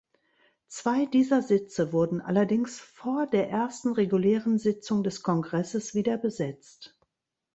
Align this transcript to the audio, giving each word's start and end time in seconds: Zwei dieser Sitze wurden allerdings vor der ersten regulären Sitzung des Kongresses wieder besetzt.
Zwei 0.67 1.05
dieser 1.05 1.43
Sitze 1.43 1.93
wurden 1.93 2.21
allerdings 2.21 2.79
vor 2.79 3.27
der 3.27 3.51
ersten 3.51 3.91
regulären 3.91 4.57
Sitzung 4.57 5.03
des 5.03 5.21
Kongresses 5.21 5.93
wieder 5.93 6.17
besetzt. 6.17 6.97